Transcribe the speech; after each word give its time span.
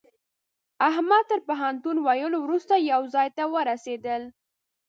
احمد 0.89 1.23
تر 1.31 1.39
پوهنتون 1.47 1.97
ويلو 2.05 2.39
روسته 2.51 2.75
يوه 2.91 3.07
ځای 3.15 3.27
ته 3.37 3.43
ورسېدل. 3.53 4.21